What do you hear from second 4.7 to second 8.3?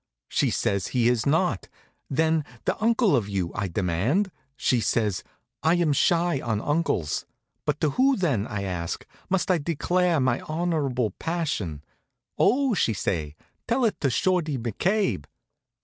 say: 'I'm shy on uncles.' 'But to who,